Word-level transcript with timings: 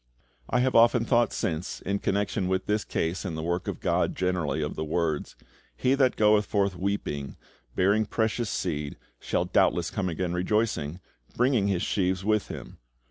I 0.49 0.61
have 0.61 0.73
often 0.73 1.05
thought 1.05 1.31
since, 1.31 1.79
in 1.79 1.99
connection 1.99 2.47
with 2.47 2.65
this 2.65 2.83
case 2.83 3.23
and 3.23 3.37
the 3.37 3.43
work 3.43 3.67
of 3.67 3.79
GOD 3.79 4.15
generally, 4.15 4.63
of 4.63 4.75
the 4.75 4.83
words, 4.83 5.35
"He 5.77 5.93
that 5.93 6.15
goeth 6.15 6.47
forth 6.47 6.75
weeping, 6.75 7.37
bearing 7.75 8.07
precious 8.07 8.49
seed, 8.49 8.97
shall 9.19 9.45
doubtless 9.45 9.91
come 9.91 10.09
again 10.09 10.33
rejoicing, 10.33 11.01
bringing 11.37 11.67
his 11.67 11.83
sheaves 11.83 12.25
with 12.25 12.47
him." 12.47 12.79